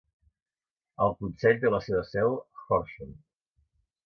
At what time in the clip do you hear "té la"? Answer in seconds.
1.65-1.83